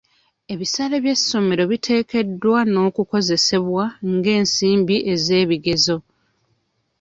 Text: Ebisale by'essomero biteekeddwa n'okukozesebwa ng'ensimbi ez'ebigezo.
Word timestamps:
Ebisale 0.53 0.95
by'essomero 1.03 1.63
biteekeddwa 1.71 2.59
n'okukozesebwa 2.71 3.83
ng'ensimbi 4.13 4.95
ez'ebigezo. 5.13 5.97